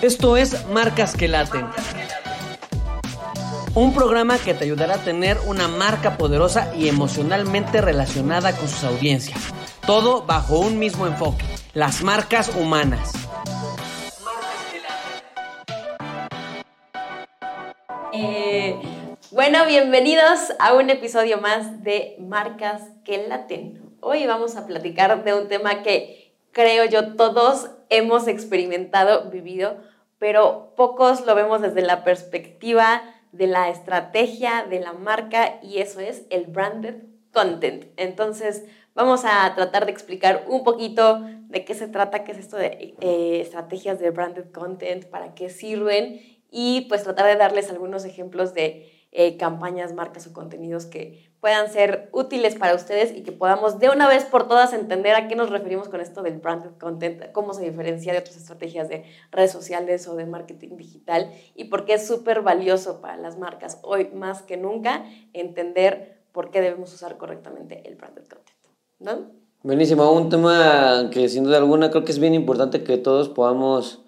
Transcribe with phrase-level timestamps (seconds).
[0.00, 1.66] Esto es Marcas que Laten.
[3.74, 8.84] Un programa que te ayudará a tener una marca poderosa y emocionalmente relacionada con sus
[8.84, 9.52] audiencias.
[9.84, 13.12] Todo bajo un mismo enfoque, las marcas humanas.
[18.12, 18.80] Eh,
[19.32, 23.96] bueno, bienvenidos a un episodio más de Marcas que Laten.
[24.00, 29.76] Hoy vamos a platicar de un tema que creo yo todos hemos experimentado, vivido,
[30.18, 36.00] pero pocos lo vemos desde la perspectiva de la estrategia de la marca y eso
[36.00, 36.96] es el branded
[37.32, 37.86] content.
[37.96, 38.64] Entonces,
[38.94, 42.94] vamos a tratar de explicar un poquito de qué se trata, qué es esto de
[43.00, 46.20] eh, estrategias de branded content, para qué sirven
[46.50, 51.70] y pues tratar de darles algunos ejemplos de eh, campañas, marcas o contenidos que puedan
[51.70, 55.36] ser útiles para ustedes y que podamos de una vez por todas entender a qué
[55.36, 59.52] nos referimos con esto del branded content, cómo se diferencia de otras estrategias de redes
[59.52, 64.10] sociales o de marketing digital y por qué es súper valioso para las marcas hoy
[64.14, 68.58] más que nunca entender por qué debemos usar correctamente el branded content.
[68.98, 69.30] ¿No?
[69.62, 74.04] Buenísimo, un tema que sin duda alguna creo que es bien importante que todos podamos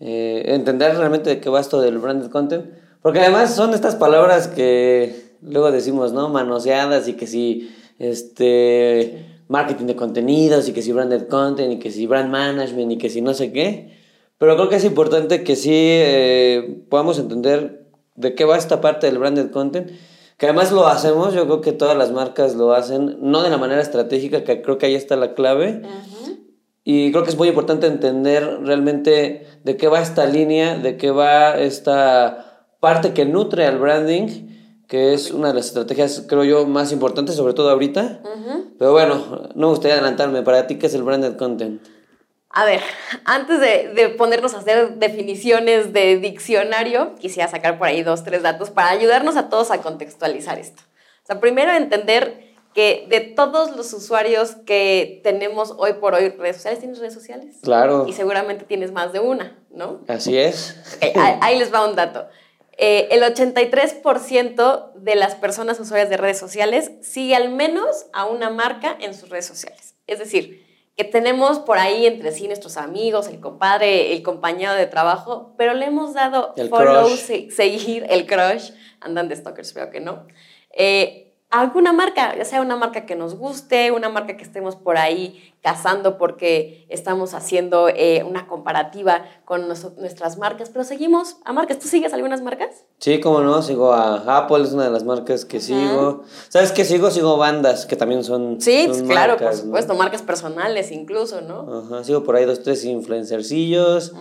[0.00, 2.66] eh, entender realmente de qué va esto del branded content,
[3.02, 6.28] porque además son estas palabras que luego decimos, ¿no?
[6.28, 11.90] Manoseadas y que si este marketing de contenidos y que si branded content y que
[11.90, 13.96] si brand management y que si no sé qué.
[14.38, 19.06] Pero creo que es importante que sí eh, podamos entender de qué va esta parte
[19.06, 19.90] del branded content.
[20.36, 23.56] Que además lo hacemos, yo creo que todas las marcas lo hacen, no de la
[23.56, 25.80] manera estratégica, que creo que ahí está la clave.
[26.84, 31.10] Y creo que es muy importante entender realmente de qué va esta línea, de qué
[31.10, 34.55] va esta parte que nutre al branding
[34.88, 38.20] que es una de las estrategias, creo yo, más importantes, sobre todo ahorita.
[38.78, 40.42] Pero bueno, no me gustaría adelantarme.
[40.42, 41.82] Para ti, ¿qué es el branded content?
[42.50, 42.80] A ver,
[43.24, 48.42] antes de, de, ponernos a hacer definiciones de diccionario, quisiera sacar por ahí dos, tres
[48.42, 50.82] datos para ayudarnos a todos a contextualizar esto.
[51.22, 56.56] O sea, primero entender que de todos los usuarios que tenemos hoy por hoy redes
[56.56, 57.56] sociales, ¿tienes redes sociales?
[57.62, 58.06] Claro.
[58.06, 60.00] Y seguramente tienes más de una, ¿no?
[60.08, 60.76] Así es.
[61.40, 62.26] ahí les va un dato.
[62.78, 68.50] Eh, el 83% de las personas usuarias de redes sociales sigue al menos a una
[68.50, 69.94] marca en sus redes sociales.
[70.06, 70.64] Es decir,
[70.96, 75.74] que tenemos por ahí entre sí nuestros amigos, el compadre, el compañero de trabajo, pero
[75.74, 78.70] le hemos dado follow, seguir, el crush,
[79.00, 80.26] andan de stalkers, veo que no.
[80.70, 84.98] Eh, alguna marca, ya sea una marca que nos guste, una marca que estemos por
[84.98, 91.78] ahí cazando porque estamos haciendo eh, una comparativa con nuestras marcas, pero seguimos a marcas.
[91.78, 92.84] ¿Tú sigues algunas marcas?
[92.98, 96.22] Sí, como no, sigo a Apple, es una de las marcas que sigo.
[96.48, 97.10] ¿Sabes qué sigo?
[97.10, 98.60] Sigo bandas que también son.
[98.60, 101.78] Sí, claro, por supuesto, marcas personales incluso, ¿no?
[101.78, 104.12] Ajá, sigo por ahí dos, tres influencercillos.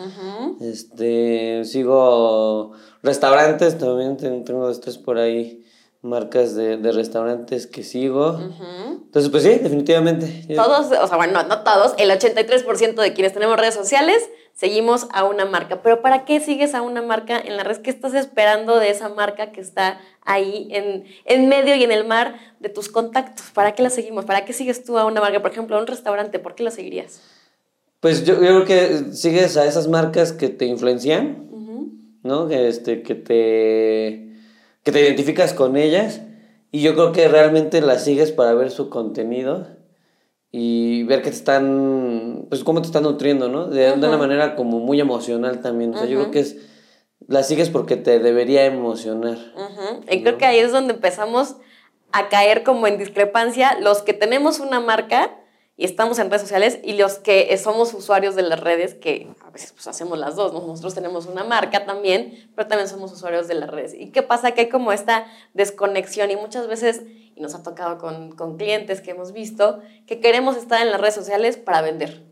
[0.61, 2.71] Este, sigo
[3.03, 5.64] restaurantes también, tengo dos, tres por ahí
[6.05, 8.39] marcas de, de restaurantes que sigo.
[8.91, 10.45] Entonces, pues sí, definitivamente.
[10.55, 15.25] Todos, o sea, bueno, no, todos, el 83% de quienes tenemos redes sociales seguimos a
[15.25, 15.81] una marca.
[15.81, 17.77] Pero ¿para qué sigues a una marca en la red?
[17.77, 22.05] ¿Qué estás esperando de esa marca que está ahí en, en medio y en el
[22.05, 23.47] mar de tus contactos?
[23.53, 24.25] ¿Para qué la seguimos?
[24.25, 25.41] ¿Para qué sigues tú a una marca?
[25.41, 27.21] Por ejemplo, a un restaurante, ¿por qué la seguirías?
[27.99, 31.49] Pues yo, yo creo que sigues a esas marcas que te influencian,
[32.21, 32.49] ¿no?
[32.49, 34.34] Este, que te
[34.85, 36.21] que te identificas con ellas
[36.71, 39.67] y yo creo que realmente las sigues para ver su contenido
[40.51, 43.65] y ver que te están, pues cómo te están nutriendo, ¿no?
[43.67, 45.93] De, una manera como muy emocional también.
[45.93, 46.57] O sea, yo creo que es,
[47.27, 49.37] las sigues porque te debería emocionar.
[50.09, 51.55] Y creo que ahí es donde empezamos
[52.11, 55.35] a caer como en discrepancia los que tenemos una marca
[55.77, 59.49] y estamos en redes sociales y los que somos usuarios de las redes, que a
[59.49, 63.55] veces pues hacemos las dos, nosotros tenemos una marca también, pero también somos usuarios de
[63.55, 63.93] las redes.
[63.93, 64.51] ¿Y qué pasa?
[64.51, 67.01] Que hay como esta desconexión y muchas veces,
[67.35, 71.01] y nos ha tocado con, con clientes que hemos visto, que queremos estar en las
[71.01, 72.23] redes sociales para vender.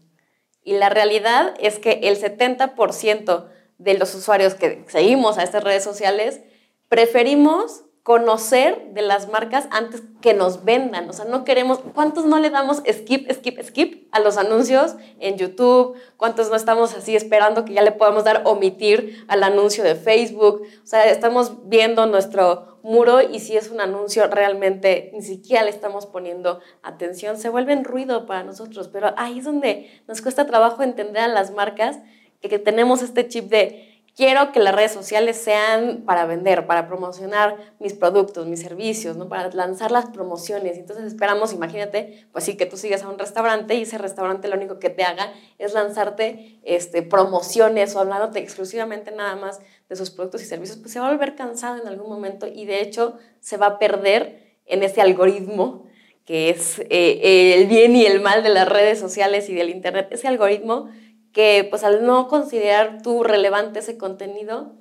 [0.63, 5.83] Y la realidad es que el 70% de los usuarios que seguimos a estas redes
[5.83, 6.39] sociales
[6.87, 11.09] preferimos conocer de las marcas antes que nos vendan.
[11.09, 15.37] O sea, no queremos, ¿cuántos no le damos skip, skip, skip a los anuncios en
[15.37, 15.95] YouTube?
[16.17, 20.63] ¿Cuántos no estamos así esperando que ya le podamos dar omitir al anuncio de Facebook?
[20.83, 25.69] O sea, estamos viendo nuestro muro y si es un anuncio realmente ni siquiera le
[25.69, 28.89] estamos poniendo atención, se vuelve en ruido para nosotros.
[28.89, 31.99] Pero ahí es donde nos cuesta trabajo entender a las marcas
[32.41, 36.87] que, que tenemos este chip de quiero que las redes sociales sean para vender, para
[36.87, 39.27] promocionar mis productos, mis servicios, ¿no?
[39.27, 40.77] Para lanzar las promociones.
[40.77, 44.55] Entonces esperamos, imagínate, pues sí, que tú sigues a un restaurante y ese restaurante lo
[44.55, 50.11] único que te haga es lanzarte este, promociones o hablándote exclusivamente nada más de sus
[50.11, 53.17] productos y servicios, pues se va a volver cansado en algún momento y de hecho
[53.39, 55.85] se va a perder en ese algoritmo
[56.25, 60.07] que es eh, el bien y el mal de las redes sociales y del Internet,
[60.11, 60.89] ese algoritmo
[61.33, 64.73] que pues al no considerar tú relevante ese contenido,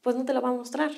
[0.00, 0.92] pues no te lo va a mostrar.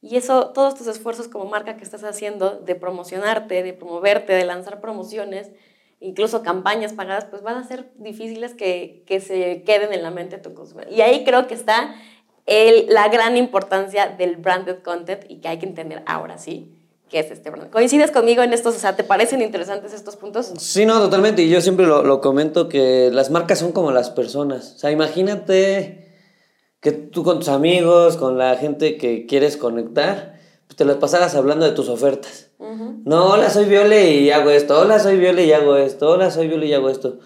[0.00, 4.44] Y eso, todos tus esfuerzos como marca que estás haciendo de promocionarte, de promoverte, de
[4.44, 5.50] lanzar promociones,
[5.98, 10.36] incluso campañas pagadas, pues van a ser difíciles que, que se queden en la mente
[10.36, 10.92] de tu consumidor.
[10.92, 11.94] Y ahí creo que está
[12.44, 16.73] el, la gran importancia del branded content y que hay que entender ahora, ¿sí?
[17.08, 17.70] ¿Qué es este branded?
[17.70, 18.76] ¿Coincides conmigo en estos?
[18.76, 20.52] O sea, ¿te parecen interesantes estos puntos?
[20.58, 21.42] Sí, no, totalmente.
[21.42, 24.74] Y yo siempre lo, lo comento que las marcas son como las personas.
[24.76, 26.04] O sea, imagínate
[26.80, 31.34] que tú con tus amigos, con la gente que quieres conectar, pues te las pasaras
[31.34, 32.50] hablando de tus ofertas.
[33.04, 34.78] No, hola, soy Viole y hago esto.
[34.78, 36.10] Hola, soy Viole y hago esto.
[36.10, 37.18] Hola, soy Viole y hago esto.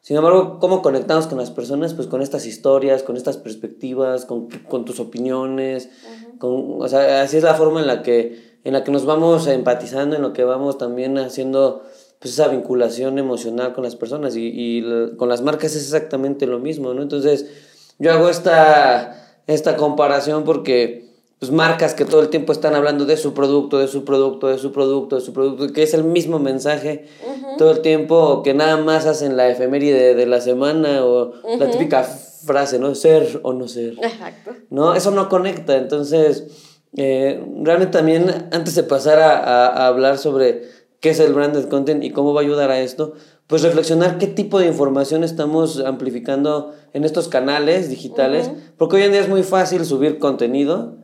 [0.00, 1.94] Sin embargo, ¿cómo conectamos con las personas?
[1.94, 5.90] Pues con estas historias, con estas perspectivas, con, con tus opiniones.
[6.38, 9.46] con, o sea, así es la forma en la que en la que nos vamos
[9.46, 11.82] empatizando, en lo que vamos también haciendo
[12.18, 16.58] pues esa vinculación emocional con las personas y, y con las marcas es exactamente lo
[16.58, 17.02] mismo, ¿no?
[17.02, 17.46] Entonces
[17.98, 21.04] yo hago esta, esta comparación porque
[21.38, 24.58] pues marcas que todo el tiempo están hablando de su producto, de su producto, de
[24.58, 27.06] su producto, de su producto, que es el mismo mensaje
[27.58, 32.02] todo el tiempo, que nada más hacen la efeméride de la semana o la típica
[32.02, 32.94] frase, ¿no?
[32.94, 33.94] Ser o no ser.
[34.02, 34.52] Exacto.
[34.70, 34.94] ¿No?
[34.94, 36.44] Eso no conecta, entonces
[36.96, 40.62] eh, realmente también antes de pasar a, a, a, hablar sobre
[41.00, 43.14] qué es el branded content y cómo va a ayudar a esto,
[43.46, 48.72] pues reflexionar qué tipo de información estamos amplificando en estos canales digitales, uh -huh.
[48.78, 50.96] porque hoy en día es muy fácil subir contenido,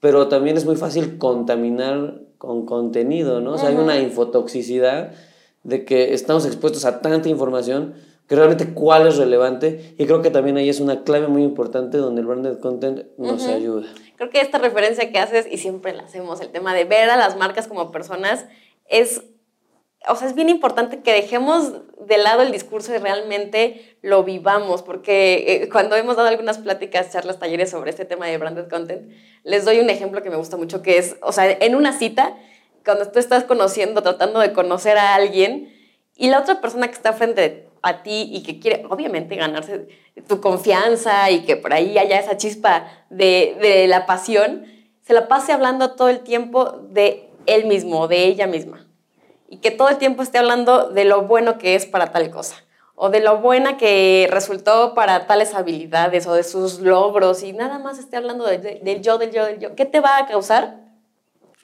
[0.00, 3.52] pero también es muy fácil contaminar con contenido, ¿no?
[3.52, 5.12] O sea, hay una infotoxicidad
[5.62, 7.94] de que estamos expuestos a tanta información
[8.28, 11.98] que realmente cuál es relevante y creo que también ahí es una clave muy importante
[11.98, 13.54] donde el branded content nos uh -huh.
[13.54, 13.86] ayuda.
[14.16, 17.16] Creo que esta referencia que haces y siempre la hacemos, el tema de ver a
[17.16, 18.46] las marcas como personas
[18.86, 19.22] es
[20.06, 21.72] o sea, es bien importante que dejemos
[22.06, 27.10] de lado el discurso y realmente lo vivamos, porque eh, cuando hemos dado algunas pláticas,
[27.10, 29.10] charlas, talleres sobre este tema de branded content,
[29.44, 32.36] les doy un ejemplo que me gusta mucho, que es, o sea, en una cita,
[32.84, 35.72] cuando tú estás conociendo, tratando de conocer a alguien,
[36.16, 39.88] y la otra persona que está frente a ti y que quiere, obviamente, ganarse
[40.26, 44.64] tu confianza y que por ahí haya esa chispa de, de la pasión,
[45.02, 48.86] se la pase hablando todo el tiempo de él mismo, de ella misma
[49.54, 52.56] y que todo el tiempo esté hablando de lo bueno que es para tal cosa
[52.96, 57.78] o de lo buena que resultó para tales habilidades o de sus logros y nada
[57.78, 59.74] más esté hablando del de, de yo, del yo, del yo.
[59.74, 60.80] ¿Qué te va a causar?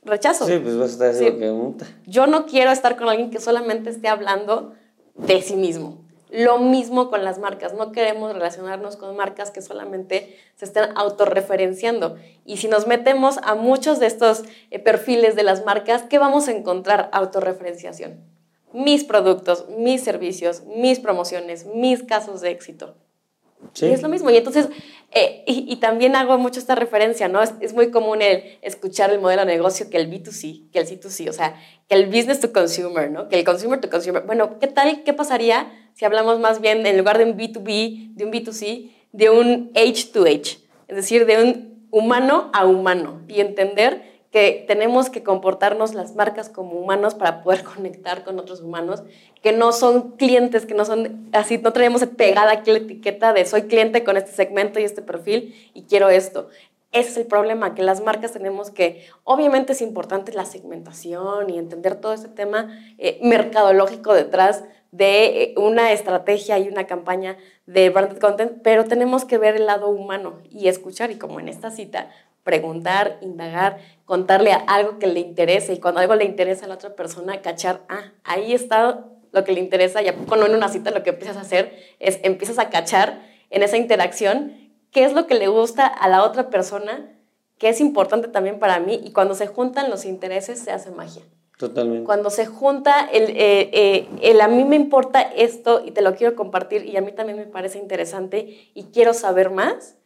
[0.03, 0.47] Rechazo.
[0.47, 1.39] Sí, pues vas a estar haciendo sí.
[1.39, 1.87] pregunta.
[2.07, 4.73] Yo no quiero estar con alguien que solamente esté hablando
[5.15, 6.00] de sí mismo.
[6.31, 7.75] Lo mismo con las marcas.
[7.75, 12.17] No queremos relacionarnos con marcas que solamente se estén autorreferenciando.
[12.45, 16.47] Y si nos metemos a muchos de estos eh, perfiles de las marcas, ¿qué vamos
[16.49, 17.11] a encontrar?
[17.13, 18.21] Autorreferenciación.
[18.73, 22.95] Mis productos, mis servicios, mis promociones, mis casos de éxito.
[23.73, 23.87] Sí.
[23.87, 24.31] Y es lo mismo.
[24.31, 24.69] Y entonces,
[25.13, 27.43] eh, y, y, también hago mucho esta referencia, ¿no?
[27.43, 30.87] Es, es, muy común el escuchar el modelo de negocio que el B2C, que el
[30.87, 33.29] C2C, o sea, que el business to consumer, ¿no?
[33.29, 34.23] Que el consumer to consumer.
[34.23, 38.25] Bueno, ¿qué tal, qué pasaría si hablamos más bien, en lugar de un B2B, de
[38.25, 40.59] un B2C, de un H to H?
[40.89, 46.49] Es decir, de un humano a humano y entender que tenemos que comportarnos las marcas
[46.49, 49.03] como humanos para poder conectar con otros humanos,
[49.43, 53.45] que no son clientes, que no son así, no traemos pegada aquí la etiqueta de
[53.45, 56.49] soy cliente con este segmento y este perfil y quiero esto.
[56.93, 61.57] Ese es el problema, que las marcas tenemos que, obviamente es importante la segmentación y
[61.57, 62.69] entender todo este tema
[62.99, 69.25] eh, mercadológico detrás de eh, una estrategia y una campaña de branded content, pero tenemos
[69.25, 72.11] que ver el lado humano y escuchar, y como en esta cita,
[72.43, 76.95] preguntar, indagar, contarle algo que le interese y cuando algo le interesa a la otra
[76.97, 80.69] persona, cachar, ah, ahí está lo que le interesa y a poco no en una
[80.69, 85.13] cita lo que empiezas a hacer es empiezas a cachar en esa interacción qué es
[85.13, 87.13] lo que le gusta a la otra persona,
[87.59, 91.23] que es importante también para mí y cuando se juntan los intereses se hace magia.
[91.59, 92.07] Totalmente.
[92.07, 96.15] Cuando se junta el, eh, eh, el, a mí me importa esto y te lo
[96.15, 99.97] quiero compartir y a mí también me parece interesante y quiero saber más,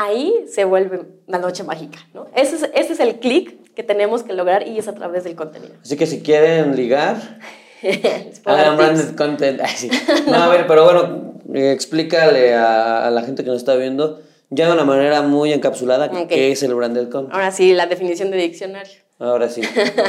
[0.00, 2.26] ahí se vuelve la noche mágica, ¿no?
[2.34, 5.36] Ese es, ese es el clic que tenemos que lograr y es a través del
[5.36, 5.74] contenido.
[5.82, 7.38] Así que si quieren ligar,
[8.46, 9.60] hagan branded content.
[9.62, 9.90] Ay, sí.
[10.26, 14.20] No, a ver, pero bueno, eh, explícale a, a, la gente que nos está viendo
[14.48, 17.34] ya de una manera muy encapsulada qué es el branded content.
[17.34, 18.99] Ahora sí, la definición de diccionario.
[19.20, 19.60] Ahora sí.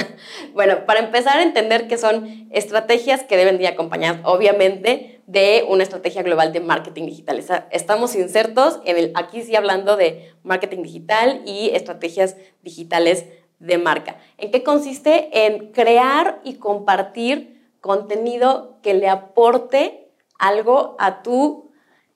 [0.53, 5.84] bueno, para empezar a entender que son estrategias que deben de acompañar, obviamente, de una
[5.84, 7.44] estrategia global de marketing digital.
[7.72, 13.25] Estamos insertos en el, aquí sí hablando de marketing digital y estrategias digitales
[13.60, 14.18] de marca.
[14.38, 15.46] ¿En qué consiste?
[15.46, 20.08] En crear y compartir contenido que le aporte
[20.39, 21.71] algo a tu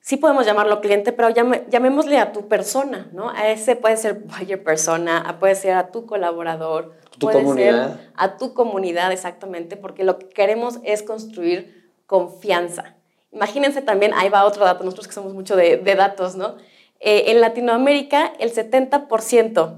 [0.06, 3.28] sí podemos llamarlo cliente, pero llamémosle a tu persona, ¿no?
[3.30, 7.96] A ese puede ser buyer persona, puede ser a tu colaborador, tu puede comunidad.
[7.96, 12.94] ser a tu comunidad, exactamente, porque lo que queremos es construir confianza.
[13.32, 16.54] Imagínense también, ahí va otro dato, nosotros que somos mucho de, datos, ¿no?
[17.00, 19.74] Eh, en Latinoamérica, el 70%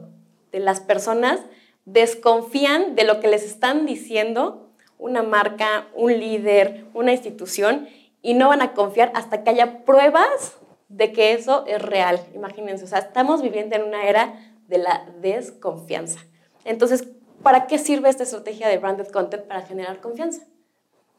[0.53, 1.41] de las personas
[1.87, 4.69] desconfían de lo que les están diciendo
[4.99, 7.89] una marca, un líder, una institución,
[8.23, 10.59] y no van a confiar hasta que haya pruebas
[10.89, 12.21] de que eso es real.
[12.35, 14.35] Imagínense, o sea, estamos viviendo en una era
[14.67, 16.21] de la desconfianza.
[16.65, 17.09] Entonces,
[17.43, 19.45] ¿para qué sirve esta estrategia de branded content?
[19.45, 20.47] Para generar confianza.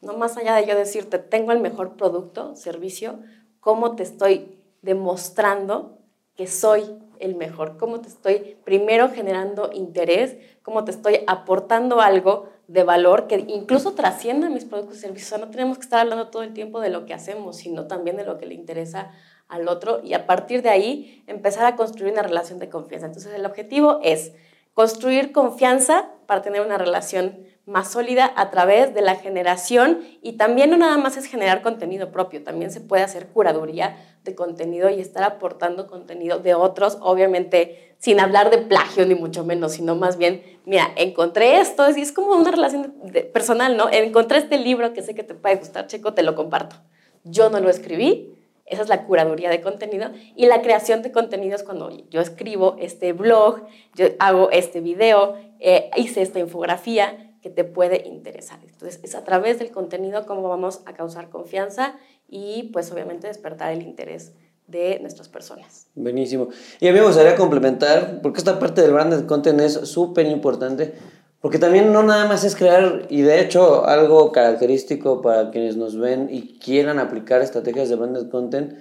[0.02, 3.20] No más allá de yo decirte, tengo el mejor producto, servicio,
[3.60, 5.98] cómo te estoy demostrando
[6.36, 12.48] que soy el mejor, cómo te estoy primero generando interés, cómo te estoy aportando algo
[12.70, 15.32] de valor que incluso trascienda mis productos y servicios.
[15.32, 17.88] O sea, no tenemos que estar hablando todo el tiempo de lo que hacemos, sino
[17.88, 19.10] también de lo que le interesa
[19.48, 23.06] al otro y a partir de ahí empezar a construir una relación de confianza.
[23.06, 24.34] Entonces el objetivo es
[24.72, 30.70] construir confianza para tener una relación más sólida a través de la generación y también
[30.70, 35.00] no nada más es generar contenido propio, también se puede hacer curaduría de contenido y
[35.00, 40.16] estar aportando contenido de otros, obviamente sin hablar de plagio ni mucho menos, sino más
[40.16, 42.92] bien, mira, encontré esto, es, es como una relación
[43.32, 43.88] personal, ¿no?
[43.88, 46.74] Encontré este libro que sé que te puede gustar, Checo, te lo comparto.
[47.22, 48.34] Yo no lo escribí,
[48.66, 50.10] esa es la curaduría de contenido.
[50.34, 53.62] Y la creación de contenido es cuando yo escribo este blog,
[53.94, 58.58] yo hago este video, eh, hice esta infografía, que te puede interesar.
[58.62, 61.94] Entonces, es a través del contenido cómo vamos a causar confianza
[62.28, 64.32] y pues obviamente despertar el interés
[64.66, 65.88] de nuestras personas.
[65.94, 66.48] Buenísimo.
[66.80, 70.94] Y a mí me gustaría complementar, porque esta parte del branded content es súper importante,
[71.40, 75.98] porque también no nada más es crear, y de hecho algo característico para quienes nos
[75.98, 78.74] ven y quieran aplicar estrategias de branded content,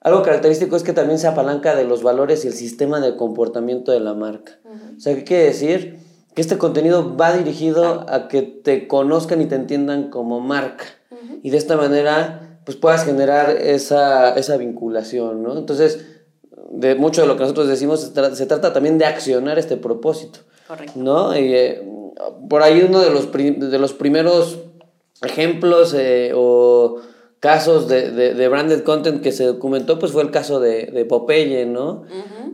[0.00, 3.90] algo característico es que también se apalanca de los valores y el sistema de comportamiento
[3.90, 4.60] de la marca.
[4.96, 5.98] O sea, ¿qué quiere decir?
[6.34, 10.84] Que este contenido va dirigido a que te conozcan y te entiendan como marca.
[11.42, 15.56] Y de esta manera, pues puedas generar esa, esa vinculación, ¿no?
[15.56, 16.04] Entonces,
[16.70, 20.40] de mucho de lo que nosotros decimos se, trata también de accionar este propósito.
[20.66, 20.92] Correcto.
[20.96, 21.38] ¿No?
[21.38, 21.82] Y, eh,
[22.48, 24.58] por ahí uno de los, de los primeros
[25.22, 26.96] ejemplos eh, o
[27.40, 31.66] casos de, de, branded content que se documentó, pues fue el caso de, de Popeye,
[31.66, 32.04] ¿no?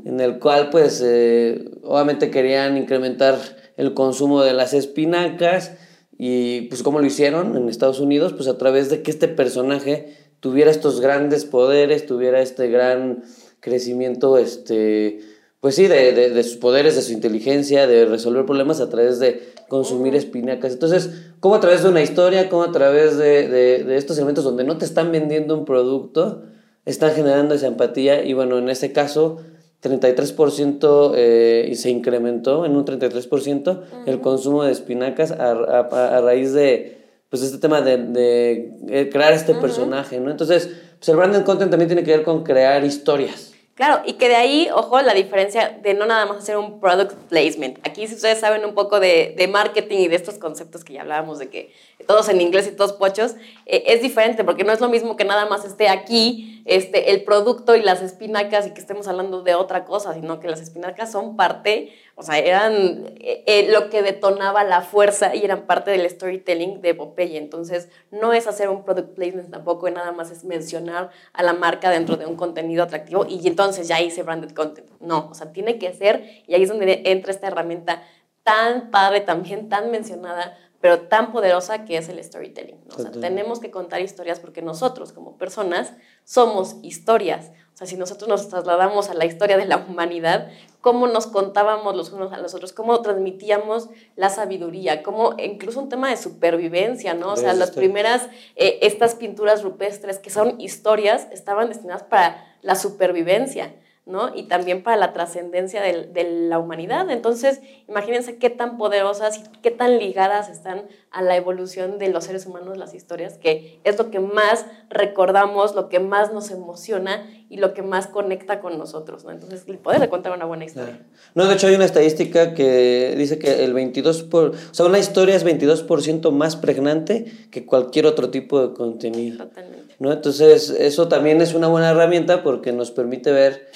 [0.05, 3.39] En el cual, pues, eh, obviamente querían incrementar
[3.81, 5.73] el consumo de las espinacas
[6.19, 10.15] y pues cómo lo hicieron en Estados Unidos, pues a través de que este personaje
[10.41, 13.23] tuviera estos grandes poderes, tuviera este gran
[13.61, 15.21] crecimiento, este,
[15.61, 19.49] pues sí, de, de, sus poderes, de su inteligencia, de resolver problemas a través de
[19.69, 20.75] consumir espinacas.
[20.75, 21.11] Entonces,
[21.41, 24.77] cómo a través de una historia, cómo a través de, de estos elementos donde no
[24.77, 26.43] te están vendiendo un producto,
[26.85, 29.39] están generando esa empatía y bueno, en este caso
[29.83, 36.53] 33% eh, y se incrementó en un 33% el consumo de espinacas a, a, raíz
[36.53, 36.99] de
[37.31, 40.31] pues este tema de, de eh, crear este personaje, ¿no?
[40.31, 40.69] Entonces,
[40.99, 43.51] pues el branded content también tiene que ver con crear historias.
[43.81, 47.15] Claro, y que de ahí, ojo, la diferencia de no nada más hacer un product
[47.31, 47.79] placement.
[47.87, 51.01] Aquí, si ustedes saben un poco de, de marketing y de estos conceptos que ya
[51.01, 51.73] hablábamos de que
[52.07, 55.25] todos en inglés y todos pochos, eh, es diferente porque no es lo mismo que
[55.25, 59.57] nada más esté aquí este, el producto y las espinacas y que estemos hablando de
[59.57, 64.03] otra cosa, sino que las espinacas son parte, o sea, eran eh, eh, lo que
[64.03, 67.39] detonaba la fuerza y eran parte del storytelling de Popeye.
[67.39, 71.91] Entonces, no es hacer un product placement tampoco, nada más es mencionar a la marca
[71.91, 74.89] dentro de un contenido atractivo y entonces ya hice branded content.
[75.01, 78.05] No, o sea, tiene que ser, y ahí es donde entra esta herramienta
[78.45, 82.79] tan padre, también tan mencionada, pero tan poderosa que es el storytelling.
[82.97, 85.93] O sea, tenemos que contar historias porque nosotros como personas
[86.25, 87.51] somos historias.
[87.75, 91.95] O sea, si nosotros nos trasladamos a la historia de la humanidad, cómo nos contábamos
[91.95, 97.13] los unos a los otros, cómo transmitíamos la sabiduría, cómo incluso un tema de supervivencia,
[97.13, 97.33] ¿no?
[97.33, 102.75] O sea, las primeras, eh, estas pinturas rupestres que son historias, estaban destinadas para la
[102.75, 103.75] supervivencia.
[104.07, 104.35] ¿No?
[104.35, 107.11] Y también para la trascendencia de, la humanidad.
[107.11, 112.25] Entonces, imagínense qué tan poderosas y qué tan ligadas están a la evolución de los
[112.25, 117.29] seres humanos las historias, que es lo que más recordamos, lo que más nos emociona
[117.49, 119.33] y lo que más conecta con nosotros, ¿no?
[119.33, 121.01] Entonces, el poder de contar una buena historia.
[121.35, 124.99] No, de hecho hay una estadística que dice que el 22%, por, o sea, una
[124.99, 129.47] historia es 22% más pregnante que cualquier otro tipo de contenido.
[129.47, 129.95] Totalmente.
[129.99, 130.13] ¿no?
[130.13, 133.69] Entonces, eso también es una buena herramienta porque nos permite ver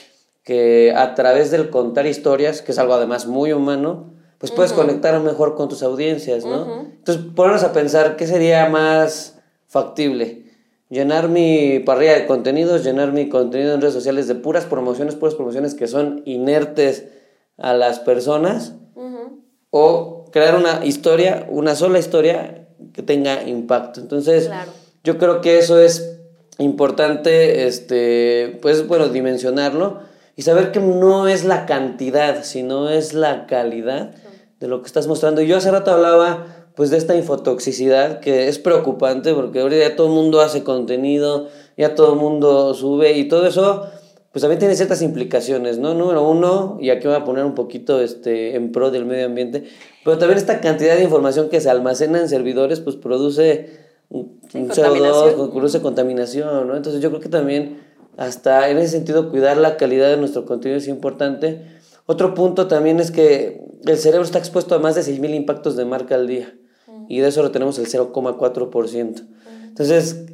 [0.44, 5.18] que a través del contar historias, que es algo además muy humano, pues puedes conectar
[5.20, 6.82] mejor con tus audiencias, ¿no?
[6.82, 10.44] Entonces, ponernos a pensar qué sería más factible.
[10.90, 15.34] Llenar mi parrilla de contenidos, llenar mi contenido en redes sociales de puras promociones, puras
[15.34, 17.06] promociones que son inertes
[17.56, 18.74] a las personas,
[19.70, 24.00] o crear una historia, una sola historia que tenga impacto.
[24.00, 24.50] Entonces,
[25.02, 26.18] yo creo que eso es
[26.58, 33.46] importante, este, pues, bueno, dimensionarlo y saber que no es la cantidad, sino es la
[33.46, 34.14] calidad
[34.60, 35.42] de lo que estás mostrando.
[35.42, 39.96] Y yo hace rato hablaba pues de esta infotoxicidad que es preocupante porque ahorita ya
[39.96, 43.86] todo el mundo hace contenido, ya todo el mundo sube y todo eso
[44.32, 45.94] pues también tiene ciertas implicaciones, ¿no?
[45.94, 49.62] Número uno, y aquí voy a poner un poquito este, en pro del medio ambiente,
[50.02, 55.52] pero también esta cantidad de información que se almacena en servidores pues produce un CO2,
[55.52, 56.76] produce contaminación, ¿no?
[56.76, 57.78] Entonces yo creo que también
[58.16, 61.64] hasta en ese sentido cuidar la calidad de nuestro contenido es importante.
[62.06, 65.84] Otro punto también es que el cerebro está expuesto a más de 6.000 impactos de
[65.84, 66.54] marca al día
[67.08, 69.26] y de eso lo tenemos el 0,4%.
[69.64, 70.26] Entonces,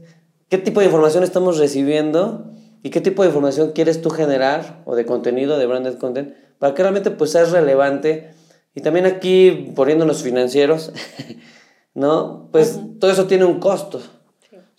[0.48, 2.50] ¿qué tipo de información estamos recibiendo
[2.82, 6.74] y qué tipo de información quieres tú generar o de contenido, de branded content, para
[6.74, 8.30] que realmente pues sea relevante?
[8.74, 10.92] Y también aquí, poniéndonos financieros,
[11.94, 12.48] ¿no?
[12.52, 14.00] Pues todo eso tiene un costo.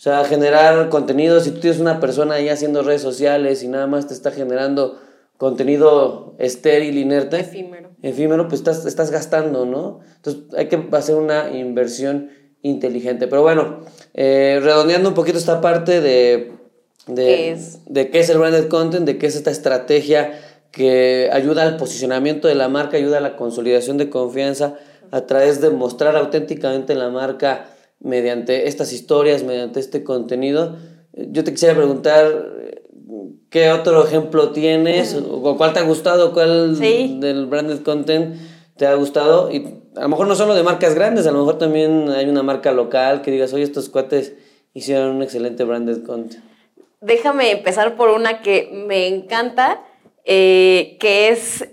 [0.01, 3.85] O sea, generar contenido, si tú tienes una persona ahí haciendo redes sociales y nada
[3.85, 4.99] más te está generando
[5.37, 7.41] contenido estéril, inerte.
[7.41, 7.91] Efímero.
[8.01, 9.99] Efímero, pues estás, estás gastando, ¿no?
[10.15, 12.31] Entonces hay que hacer una inversión
[12.63, 13.27] inteligente.
[13.27, 13.81] Pero bueno,
[14.15, 16.51] eh, redondeando un poquito esta parte de,
[17.05, 17.85] de, ¿Qué es?
[17.85, 20.31] de qué es el branded content, de qué es esta estrategia
[20.71, 24.79] que ayuda al posicionamiento de la marca, ayuda a la consolidación de confianza
[25.11, 27.67] a través de mostrar auténticamente la marca
[28.01, 30.77] mediante estas historias, mediante este contenido.
[31.13, 32.51] Yo te quisiera preguntar,
[33.49, 35.15] ¿qué otro ejemplo tienes?
[35.15, 36.33] ¿O cuál te ha gustado?
[36.33, 38.35] ¿Cuál del branded content
[38.77, 39.51] te ha gustado?
[39.51, 42.43] Y a lo mejor no solo de marcas grandes, a lo mejor también hay una
[42.43, 44.33] marca local que digas, oye, estos cuates
[44.73, 46.43] hicieron un excelente branded content.
[47.01, 49.83] Déjame empezar por una que me encanta,
[50.23, 51.67] eh, que es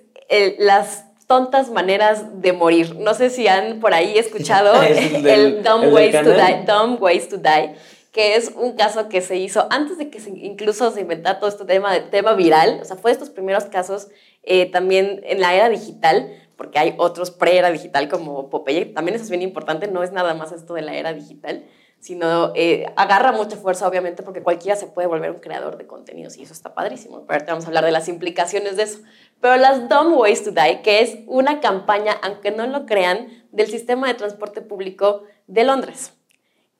[0.58, 2.96] las tontas maneras de morir.
[2.96, 7.36] No sé si han por ahí escuchado el, Dumb, ways to die, Dumb Ways to
[7.36, 7.74] Die,
[8.10, 11.64] que es un caso que se hizo antes de que incluso se inventara todo este
[11.64, 12.80] tema de tema viral.
[12.82, 14.08] O sea, fue de estos primeros casos
[14.42, 18.86] eh, también en la era digital, porque hay otros pre-era digital como Popeye.
[18.86, 21.64] También eso es bien importante, no es nada más esto de la era digital
[22.00, 26.36] sino eh, agarra mucha fuerza, obviamente, porque cualquiera se puede volver un creador de contenidos
[26.36, 27.24] y eso está padrísimo.
[27.26, 29.00] Pero ahorita vamos a hablar de las implicaciones de eso.
[29.40, 33.66] Pero las Dumb Ways to Die, que es una campaña, aunque no lo crean, del
[33.66, 36.12] sistema de transporte público de Londres.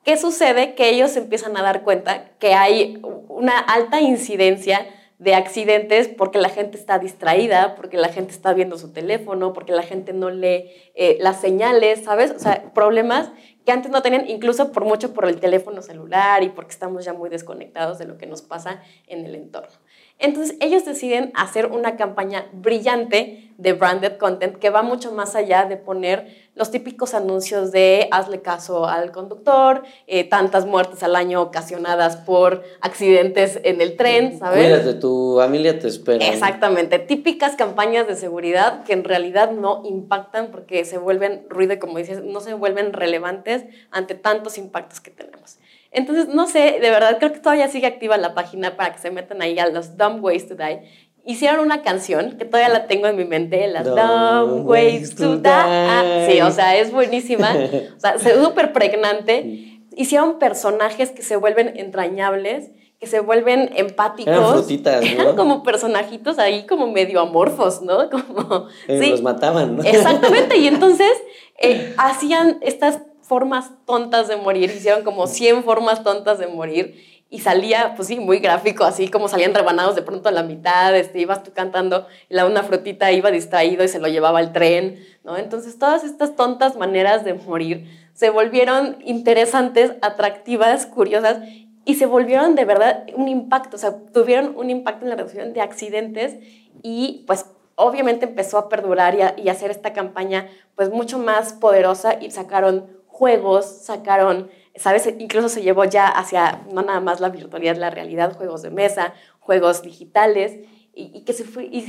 [0.05, 0.75] ¿Qué sucede?
[0.75, 4.87] Que ellos empiezan a dar cuenta que hay una alta incidencia
[5.19, 9.73] de accidentes porque la gente está distraída, porque la gente está viendo su teléfono, porque
[9.73, 12.31] la gente no lee eh, las señales, ¿sabes?
[12.31, 13.33] O sea, problemas
[13.69, 17.13] que antes no tenían, incluso por mucho por el teléfono celular y porque estamos ya
[17.13, 19.77] muy desconectados de lo que nos pasa en el entorno.
[20.19, 25.65] Entonces ellos deciden hacer una campaña brillante de branded content que va mucho más allá
[25.65, 31.43] de poner los típicos anuncios de hazle caso al conductor, eh, tantas muertes al año
[31.43, 34.65] ocasionadas por accidentes en el tren, ¿sabes?
[34.65, 36.25] Cuídate, tu familia te espera.
[36.25, 41.99] Exactamente, típicas campañas de seguridad que en realidad no impactan porque se vuelven ruido, como
[41.99, 45.59] dices, no se vuelven relevantes ante tantos impactos que tenemos.
[45.91, 49.11] Entonces, no sé, de verdad creo que todavía sigue activa la página para que se
[49.11, 50.83] metan ahí a los Dumb Ways to Die.
[51.25, 56.31] Hicieron una canción que todavía la tengo en mi mente, las Dumb, Ways to, die.
[56.31, 57.55] sí, o sea, es buenísima.
[57.97, 59.81] O sea, súper pregnante.
[59.97, 62.71] Hicieron personajes que se vuelven entrañables,
[63.01, 64.33] que se vuelven empáticos.
[64.33, 65.23] Eran frutitas, ¿no?
[65.23, 68.09] Eran como personajitos ahí como medio amorfos, ¿no?
[68.11, 69.11] Como, eh, sí.
[69.11, 69.83] Los mataban, ¿no?
[69.83, 71.13] Exactamente, y entonces
[71.59, 77.41] eh, hacían estas formas tontas de morir, hicieron como 100 formas tontas de morir y
[77.41, 81.21] salía, pues sí, muy gráfico, así como salían rebanados de pronto a la mitad, este,
[81.21, 85.37] ibas tú cantando, la una frutita iba distraído y se lo llevaba al tren, ¿no?
[85.37, 91.39] Entonces todas estas tontas maneras de morir se volvieron interesantes, atractivas, curiosas
[91.85, 95.53] y se volvieron de verdad un impacto, o sea, tuvieron un impacto en la reducción
[95.53, 96.37] de accidentes
[96.83, 102.17] y pues obviamente empezó a perdurar y, y hacer esta campaña pues mucho más poderosa
[102.21, 105.13] y sacaron juegos, sacaron, ¿sabes?
[105.19, 109.13] Incluso se llevó ya hacia no nada más la virtualidad, la realidad, juegos de mesa,
[109.41, 110.57] juegos digitales
[110.95, 111.85] y, que se fue, y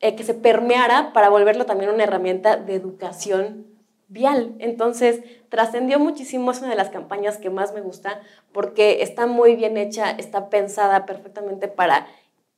[0.00, 3.66] eh, que se permeara para volverlo también una herramienta de educación
[4.08, 4.56] vial.
[4.58, 8.20] Entonces, trascendió muchísimo, es una de las campañas que más me gusta
[8.52, 12.08] porque está muy bien hecha, está pensada perfectamente para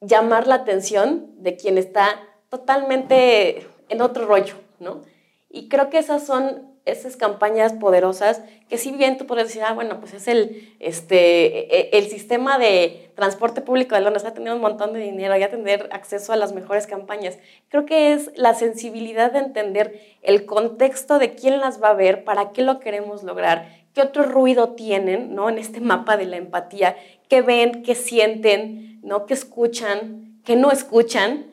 [0.00, 5.02] llamar la atención de quien está totalmente en otro rollo, ¿no?
[5.50, 9.72] Y creo que esas son esas campañas poderosas que si bien tú puedes decir, ah,
[9.72, 14.30] bueno, pues es el, este, e, e, el sistema de transporte público de Londres, va
[14.30, 17.38] a tener un montón de dinero, y a tener acceso a las mejores campañas.
[17.68, 22.24] Creo que es la sensibilidad de entender el contexto de quién las va a ver,
[22.24, 25.48] para qué lo queremos lograr, qué otro ruido tienen, ¿no?
[25.48, 26.96] En este mapa de la empatía,
[27.28, 29.26] qué ven, qué sienten, ¿no?
[29.26, 31.46] Qué escuchan, qué no escuchan,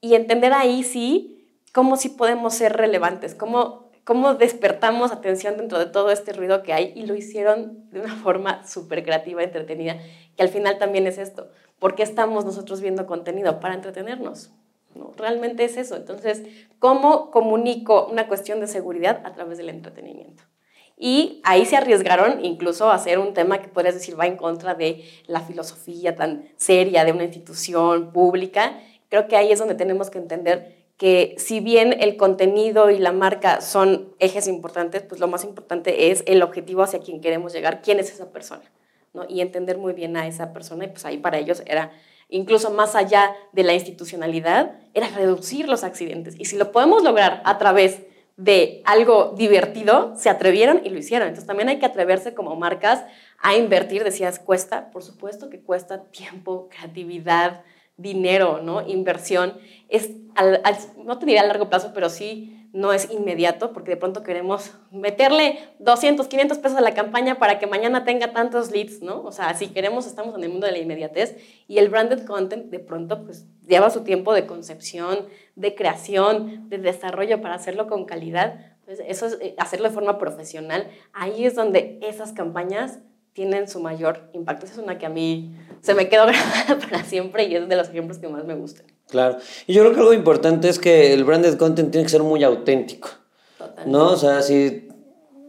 [0.00, 1.34] y entender ahí sí
[1.72, 6.72] cómo sí podemos ser relevantes, cómo cómo despertamos atención dentro de todo este ruido que
[6.72, 9.98] hay y lo hicieron de una forma súper creativa, entretenida,
[10.34, 11.50] que al final también es esto.
[11.78, 13.60] ¿Por qué estamos nosotros viendo contenido?
[13.60, 14.50] Para entretenernos.
[14.94, 15.12] ¿no?
[15.18, 15.94] Realmente es eso.
[15.94, 16.42] Entonces,
[16.78, 20.42] ¿cómo comunico una cuestión de seguridad a través del entretenimiento?
[20.96, 24.74] Y ahí se arriesgaron incluso a hacer un tema que podrías decir va en contra
[24.74, 28.80] de la filosofía tan seria de una institución pública.
[29.10, 33.12] Creo que ahí es donde tenemos que entender que si bien el contenido y la
[33.12, 37.82] marca son ejes importantes, pues lo más importante es el objetivo hacia quien queremos llegar,
[37.82, 38.64] quién es esa persona,
[39.14, 39.24] ¿no?
[39.28, 41.92] Y entender muy bien a esa persona, y pues ahí para ellos era,
[42.28, 46.34] incluso más allá de la institucionalidad, era reducir los accidentes.
[46.36, 48.00] Y si lo podemos lograr a través
[48.36, 51.28] de algo divertido, se atrevieron y lo hicieron.
[51.28, 53.04] Entonces también hay que atreverse como marcas
[53.40, 57.62] a invertir, decías, cuesta, por supuesto que cuesta tiempo, creatividad,
[57.98, 58.86] dinero, ¿no?
[58.86, 59.54] Inversión.
[59.90, 60.10] Es,
[61.04, 64.72] no te diré a largo plazo, pero sí no es inmediato, porque de pronto queremos
[64.90, 69.22] meterle 200, 500 pesos a la campaña para que mañana tenga tantos leads, ¿no?
[69.22, 72.66] O sea, si queremos, estamos en el mundo de la inmediatez y el branded content
[72.66, 78.04] de pronto pues lleva su tiempo de concepción, de creación, de desarrollo para hacerlo con
[78.04, 78.76] calidad.
[78.84, 80.88] Pues eso es eh, hacerlo de forma profesional.
[81.12, 83.00] Ahí es donde esas campañas
[83.38, 84.66] tienen su mayor impacto.
[84.66, 87.76] Esa es una que a mí se me quedó grabada para siempre y es de
[87.76, 88.84] los ejemplos que más me gustan.
[89.08, 89.36] Claro.
[89.68, 92.42] Y yo creo que algo importante es que el branded content tiene que ser muy
[92.42, 93.10] auténtico.
[93.56, 93.90] Totalmente.
[93.92, 94.08] ¿No?
[94.08, 94.88] O sea, si,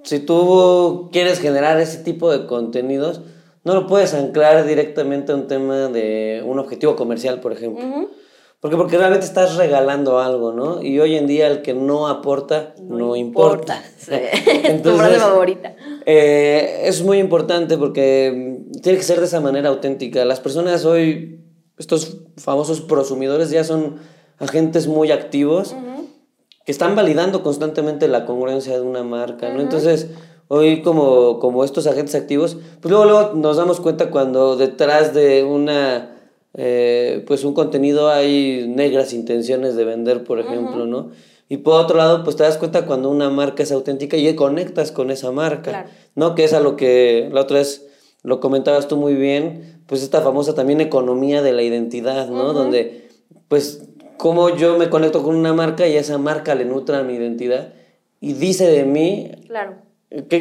[0.03, 3.21] si tú quieres generar ese tipo de contenidos,
[3.63, 7.83] no lo puedes anclar directamente a un tema de un objetivo comercial, por ejemplo.
[8.59, 10.81] Porque, porque realmente estás regalando algo, ¿no?
[10.81, 13.81] Y hoy en día el que no aporta, no, importa.
[14.09, 15.75] es tu frase favorita.
[16.05, 20.25] Eh, es muy importante porque tiene que ser de esa manera auténtica.
[20.25, 21.45] Las personas hoy,
[21.77, 23.95] estos famosos prosumidores, ya son
[24.39, 25.73] agentes muy activos
[26.65, 29.61] que están validando constantemente la congruencia de una marca, ¿no?
[29.61, 30.09] Entonces,
[30.49, 35.45] hoy como, como estos agentes activos, pues luego, luego nos damos cuenta cuando detrás de
[35.45, 36.18] una
[36.53, 41.11] eh, pues un contenido hay negras intenciones de vender, por ejemplo, ¿no?
[41.47, 44.91] Y por otro lado, pues te das cuenta cuando una marca es auténtica y conectas
[44.91, 46.35] con esa marca, ¿no?
[46.35, 47.87] Que es a lo que la otra vez
[48.21, 52.53] lo comentabas tú muy bien, pues esta famosa también economía de la identidad, ¿no?
[52.53, 53.09] Donde,
[53.47, 53.83] pues,
[54.17, 57.73] como yo me conecto con una marca y esa marca le nutra mi identidad
[58.19, 59.77] y dice de mí, claro.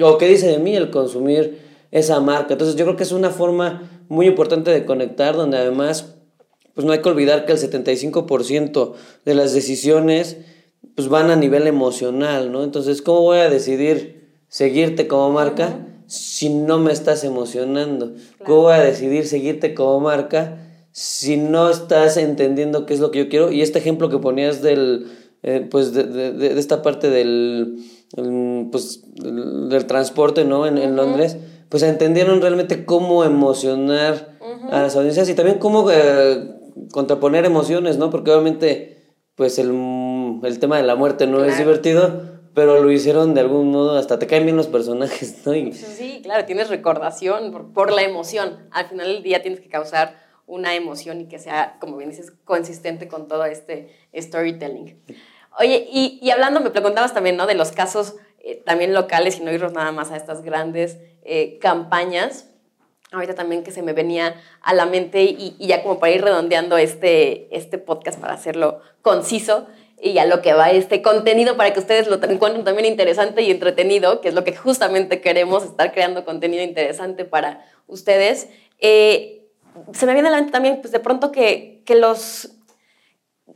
[0.02, 2.54] o qué dice de mí el consumir esa marca.
[2.54, 6.14] Entonces yo creo que es una forma muy importante de conectar, donde además,
[6.74, 8.94] pues no hay que olvidar que el 75%
[9.24, 10.38] de las decisiones
[10.94, 12.64] pues van a nivel emocional, ¿no?
[12.64, 18.14] Entonces, ¿cómo voy a decidir seguirte como marca si no me estás emocionando?
[18.44, 20.58] ¿Cómo voy a decidir seguirte como marca
[20.92, 23.52] si no estás entendiendo qué es lo que yo quiero?
[23.52, 25.06] Y este ejemplo que ponías del,
[25.42, 27.78] eh, pues de, de, de, esta parte del,
[28.72, 30.66] pues, del transporte, ¿no?
[30.66, 31.36] En, en Londres
[31.68, 34.38] pues entendieron realmente cómo emocionar
[34.70, 36.54] a las audiencias y también cómo eh,
[36.92, 38.10] contraponer emociones, ¿no?
[38.10, 39.70] Porque obviamente, pues el,
[40.42, 44.18] el tema de la muerte no es divertido, pero lo hicieron de algún modo, hasta
[44.18, 45.52] te caen bien los personajes, ¿no?
[45.52, 48.68] Sí, claro, tienes recordación por, por, la emoción.
[48.70, 52.32] Al final del día tienes que causar una emoción y que sea, como bien dices,
[52.44, 54.98] consistente con todo este storytelling.
[55.58, 57.46] Oye, y, y hablando, me preguntabas también, ¿no?
[57.46, 58.16] De los casos
[58.48, 62.48] eh, también locales y no irnos nada más a estas grandes eh, campañas.
[63.12, 66.78] Ahorita también que se me venía a la mente y, ya como para ir redondeando
[66.78, 69.66] este, este podcast para hacerlo conciso
[70.00, 73.50] y a lo que va este contenido para que ustedes lo encuentren también interesante y
[73.50, 78.48] entretenido, que es lo que justamente queremos, estar creando contenido interesante para ustedes.
[78.78, 79.42] Eh,
[79.92, 82.57] se me viene a la mente también, pues de pronto que, que los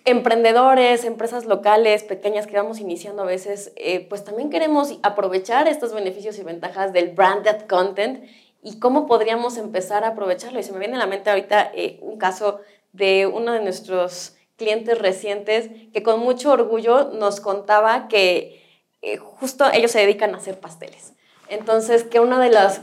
[0.05, 5.93] emprendedores, empresas locales, pequeñas que vamos iniciando a veces, eh, pues también queremos aprovechar estos
[5.95, 8.25] beneficios y ventajas del branded content
[8.63, 10.59] y cómo podríamos empezar a aprovecharlo.
[10.59, 12.61] Y se me viene a la mente ahorita eh, un caso
[12.93, 18.63] de uno de nuestros clientes recientes que con mucho orgullo nos contaba que
[19.03, 21.15] eh, justo ellos se dedican a hacer pasteles.
[21.49, 22.83] Entonces, que una de las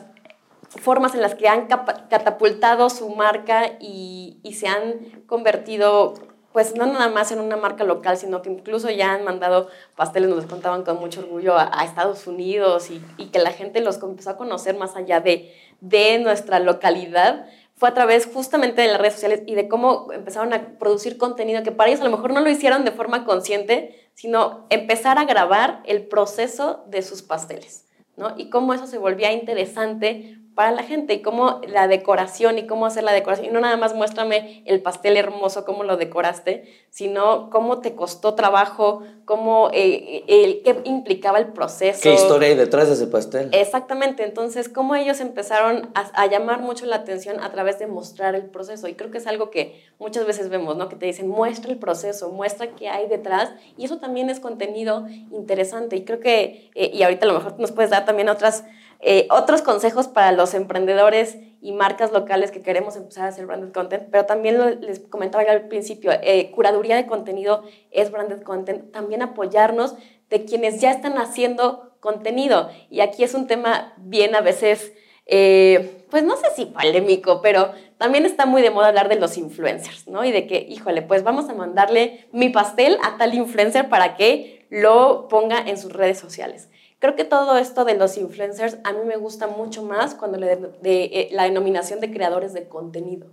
[0.69, 6.13] formas en las que han catapultado su marca y, y se han convertido
[6.53, 10.29] pues no nada más en una marca local, sino que incluso ya han mandado pasteles,
[10.29, 14.31] nos contaban con mucho orgullo a, Estados Unidos y, y, que la gente los empezó
[14.31, 19.13] a conocer más allá de, de nuestra localidad, fue a través justamente de las redes
[19.13, 22.41] sociales y de cómo empezaron a producir contenido que para ellos a lo mejor no
[22.41, 27.85] lo hicieron de forma consciente, sino empezar a grabar el proceso de sus pasteles,
[28.17, 28.33] ¿no?
[28.35, 32.85] Y cómo eso se volvía interesante para la gente y cómo la decoración y cómo
[32.85, 33.45] hacer la decoración.
[33.45, 38.33] Y no nada más muéstrame el pastel hermoso, cómo lo decoraste, sino cómo te costó
[38.33, 42.01] trabajo, cómo, eh, el, qué implicaba el proceso.
[42.03, 43.47] ¿Qué historia hay detrás de ese pastel?
[43.53, 48.35] Exactamente, entonces cómo ellos empezaron a, a, llamar mucho la atención a través de mostrar
[48.35, 48.89] el proceso.
[48.89, 50.89] Y creo que es algo que muchas veces vemos, ¿no?
[50.89, 53.49] Que te dicen, muestra el proceso, muestra qué hay detrás.
[53.77, 55.95] Y eso también es contenido interesante.
[55.95, 58.65] Y creo que, eh, y ahorita a lo mejor nos puedes dar también otras
[59.01, 63.71] eh, otros consejos para los emprendedores y marcas locales que queremos empezar a hacer branded
[63.71, 69.21] content, pero también les comentaba al principio, eh, curaduría de contenido es branded content, también
[69.21, 69.95] apoyarnos
[70.29, 72.69] de quienes ya están haciendo contenido.
[72.89, 74.93] Y aquí es un tema bien a veces,
[75.25, 79.37] eh, pues no sé si polémico, pero también está muy de moda hablar de los
[79.37, 80.23] influencers, ¿no?
[80.23, 84.65] Y de que, híjole, pues vamos a mandarle mi pastel a tal influencer para que
[84.69, 86.68] lo ponga en sus redes sociales.
[86.99, 90.57] Creo que todo esto de los influencers a mí me gusta mucho más cuando le
[90.57, 93.31] de, eh, la denominación de creadores de contenido.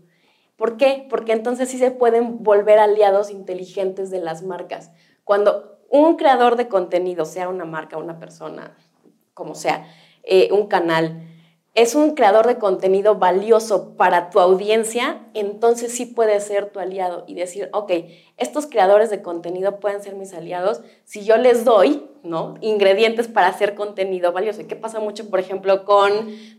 [0.56, 1.06] ¿Por qué?
[1.10, 4.92] Porque entonces sí se pueden volver aliados inteligentes de las marcas.
[5.24, 8.76] Cuando un creador de contenido, sea una marca, una persona,
[9.34, 9.86] como sea,
[10.22, 11.22] eh, un canal,
[11.76, 17.24] es un creador de contenido valioso para tu audiencia, entonces sí puede ser tu aliado
[17.26, 17.92] y decir, ok,
[18.38, 22.54] estos creadores de contenido pueden ser mis aliados si yo les doy, ¿no?
[22.62, 24.62] Ingredientes para hacer contenido valioso.
[24.62, 26.10] ¿Y qué pasa mucho, por ejemplo, con,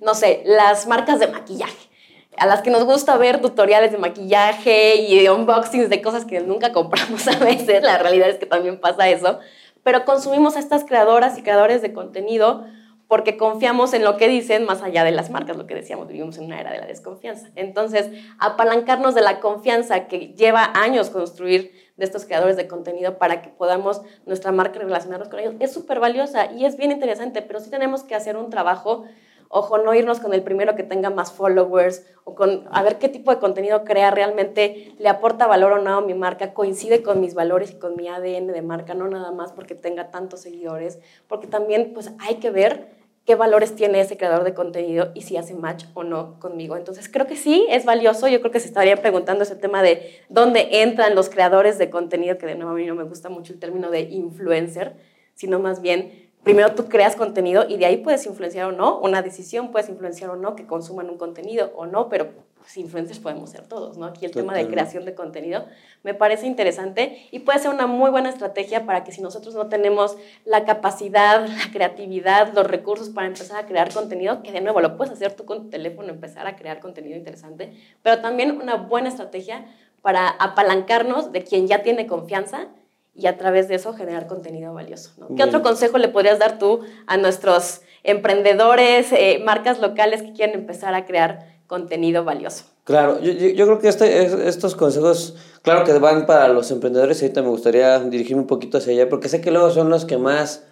[0.02, 1.90] no sé, las marcas de maquillaje?
[2.38, 6.72] A las que nos gusta ver tutoriales de maquillaje y unboxings de cosas que nunca
[6.72, 9.40] compramos a veces, la realidad es que también pasa eso,
[9.82, 12.66] pero consumimos a estas creadoras y creadores de contenido
[13.08, 16.38] porque confiamos en lo que dicen más allá de las marcas, lo que decíamos, vivimos
[16.38, 17.50] en una era de la desconfianza.
[17.56, 23.42] Entonces, apalancarnos de la confianza que lleva años construir de estos creadores de contenido para
[23.42, 27.60] que podamos nuestra marca relacionarnos con ellos es súper valiosa y es bien interesante, pero
[27.60, 29.06] sí tenemos que hacer un trabajo,
[29.50, 33.10] ojo, no irnos con el primero que tenga más followers o con a ver qué
[33.10, 37.20] tipo de contenido crea realmente, le aporta valor o no a mi marca, coincide con
[37.22, 41.00] mis valores y con mi ADN de marca, no nada más porque tenga tantos seguidores,
[41.28, 42.97] porque también pues hay que ver
[43.28, 46.78] qué valores tiene ese creador de contenido y si hace match o no conmigo.
[46.78, 48.30] Entonces creo que sí, es valioso.
[48.30, 52.38] Yo creo que se estaría preguntando ese tema de dónde entran los creadores de contenido,
[52.38, 54.96] que de nuevo a mí no me gusta mucho el término de influencer,
[55.36, 59.22] sino más bien, primero tú creas contenido y de ahí puedes influenciar o no, una
[59.22, 63.50] decisión puedes influenciar o no que consuman un contenido o no, pero pues, influencers podemos
[63.50, 64.06] ser todos, ¿no?
[64.06, 65.66] Aquí el tema de creación de contenido
[66.04, 69.68] me parece interesante y puede ser una muy buena estrategia para que si nosotros no
[69.68, 74.80] tenemos la capacidad, la creatividad, los recursos para empezar a crear contenido, que de nuevo
[74.80, 78.76] lo puedes hacer tú con tu teléfono, empezar a crear contenido interesante, pero también una
[78.78, 79.66] buena estrategia
[80.02, 82.70] para apalancarnos de quien ya tiene confianza
[83.18, 85.12] y a través de eso generar contenido valioso.
[85.18, 85.36] ¿no?
[85.36, 90.56] ¿Qué otro consejo le podrías dar tú a nuestros emprendedores, eh, marcas locales que quieren
[90.56, 92.64] empezar a crear contenido valioso.
[92.86, 97.42] Claro, yo, yo creo que este, estos consejos, claro que van para los emprendedores, ahorita
[97.42, 100.64] me gustaría dirigirme un poquito hacia allá, porque sé que luego son los que más,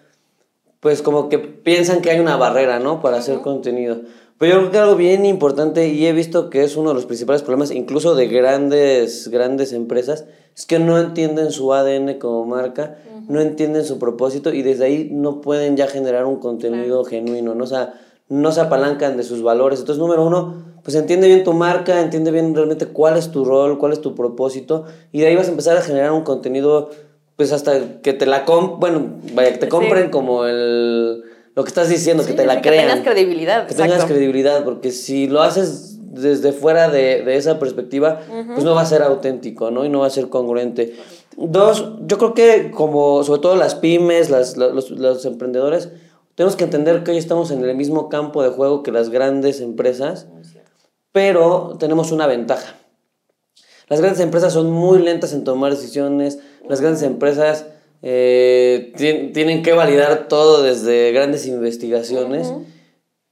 [0.79, 3.01] pues como que piensan que hay una barrera, ¿no?
[3.01, 3.97] Para hacer contenido.
[4.37, 7.05] Pero yo creo que algo bien importante, y he visto que es uno de los
[7.05, 12.97] principales problemas, incluso de grandes, grandes empresas, es que no entienden su ADN como marca,
[13.27, 17.63] no entienden su propósito, y desde ahí no pueden ya generar un contenido genuino, ¿no?
[17.63, 17.93] O sea,
[18.27, 19.79] no se apalancan de sus valores.
[19.79, 23.77] Entonces, número uno, pues entiende bien tu marca, entiende bien realmente cuál es tu rol,
[23.77, 26.89] cuál es tu propósito, y de ahí vas a empezar a generar un contenido,
[27.37, 31.23] pues hasta que te la compren, bueno, vaya, que te compren como el,
[31.55, 32.85] lo que estás diciendo, que te la crean.
[32.85, 33.67] Que tengas credibilidad.
[33.67, 38.21] Que tengas credibilidad, porque si lo haces desde fuera de, de esa perspectiva,
[38.53, 39.85] pues no va a ser auténtico, ¿no?
[39.85, 40.95] Y no va a ser congruente.
[41.37, 45.89] Dos, yo creo que como, sobre todo las pymes, las, los, los emprendedores,
[46.35, 49.61] tenemos que entender que hoy estamos en el mismo campo de juego que las grandes
[49.61, 50.27] empresas
[51.15, 52.75] pero tenemos una ventaja.
[53.87, 57.67] Las grandes empresas son muy lentas en tomar decisiones, las grandes empresas
[58.07, 58.93] eh,
[59.33, 62.53] tienen que validar todo desde grandes investigaciones.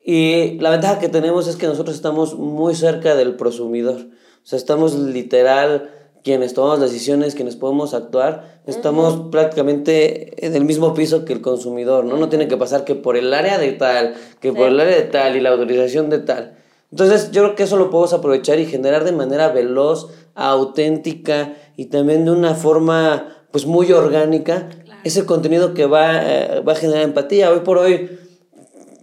[0.03, 3.97] Y la ventaja que tenemos es que nosotros estamos muy cerca del prosumidor.
[4.01, 5.91] O sea, estamos literal
[6.23, 12.05] quienes tomamos decisiones, quienes podemos actuar, estamos prácticamente en el mismo piso que el consumidor,
[12.05, 12.17] ¿no?
[12.17, 15.03] No tiene que pasar que por el área de tal, que por el área de
[15.03, 16.57] tal y la autorización de tal.
[16.89, 21.88] Entonces, yo creo que eso lo podemos aprovechar y generar de manera veloz, auténtica y
[21.88, 24.67] también de una forma pues muy orgánica
[25.03, 27.51] ese contenido que va, eh, va a generar empatía.
[27.51, 28.09] Hoy por hoy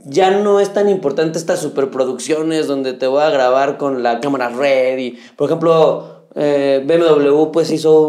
[0.04, 4.48] ya no es tan importante estas superproducciones donde te voy a grabar con la cámara
[4.48, 8.08] red y, por ejemplo, eh, BMW pues hizo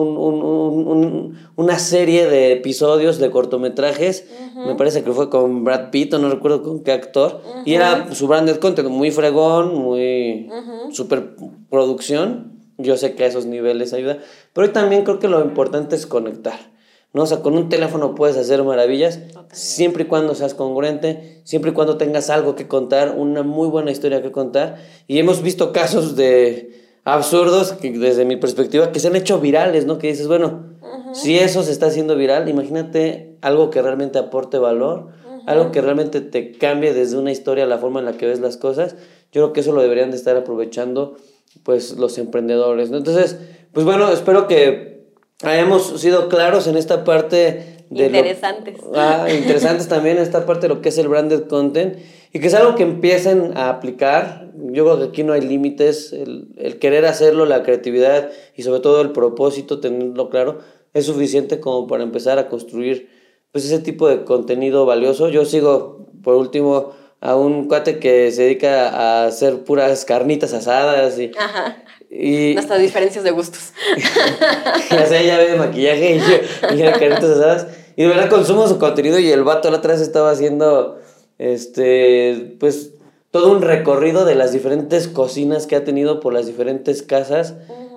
[1.55, 4.27] una serie de episodios de cortometrajes,
[4.65, 8.27] me parece que fue con Brad Pitt, no recuerdo con qué actor, y era su
[8.27, 10.49] branded content, muy fregón, muy
[10.91, 11.35] super
[11.69, 14.19] producción, yo sé que a esos niveles ayuda,
[14.53, 16.71] pero también creo que lo importante es conectar.
[17.13, 17.23] ¿no?
[17.23, 19.19] O sea, con un teléfono puedes hacer maravillas,
[19.51, 23.91] siempre y cuando seas congruente, siempre y cuando tengas algo que contar, una muy buena
[23.91, 24.77] historia que contar.
[25.07, 29.85] Y hemos visto casos de absurdos que desde mi perspectiva que se han hecho virales,
[29.85, 29.97] ¿no?
[29.97, 30.71] Que dices, bueno,
[31.13, 35.09] si eso se está haciendo viral, imagínate algo que realmente aporte valor,
[35.47, 38.57] algo que realmente te cambie desde una historia la forma en la que ves las
[38.57, 38.95] cosas.
[39.31, 41.17] Yo creo que eso lo deberían de estar aprovechando
[41.63, 42.97] pues los emprendedores, ¿no?
[42.97, 43.37] Entonces,
[43.71, 45.05] pues bueno, espero que
[45.43, 48.79] hayamos sido claros en esta parte de interesantes.
[48.95, 51.97] ah, interesantes también en esta parte de lo que es el branded content
[52.31, 54.51] y que es algo que empiecen a aplicar.
[54.55, 58.79] Yo creo que aquí no hay límites, el, el, querer hacerlo, la creatividad y sobre
[58.79, 60.59] todo el propósito, tenerlo claro,
[60.93, 63.09] es suficiente como para empezar a construir
[63.51, 65.29] pues ese tipo de contenido valioso.
[65.29, 71.17] Yo sigo, por último, a un cuate que se dedica a hacer puras carnitas asadas
[71.19, 71.31] y...
[71.37, 71.83] Ajá.
[72.09, 73.71] Y, Nuestras diferencias de gustos.
[74.89, 77.67] ya sea, ya ve maquillaje y yo, y carnitas asadas.
[77.95, 80.99] Y de verdad consumo su contenido y el vato la otra vez estaba haciendo
[81.37, 82.91] este, pues
[83.31, 87.55] todo un recorrido de las diferentes cocinas que ha tenido por las diferentes casas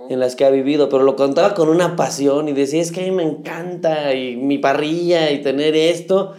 [0.08, 3.00] en las que ha vivido, pero lo contaba con una pasión y decía, es que
[3.00, 6.34] a mí me encanta y mi parrilla y tener esto.